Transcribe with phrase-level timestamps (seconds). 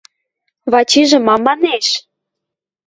[0.71, 1.87] Вачижӹ мам манеш?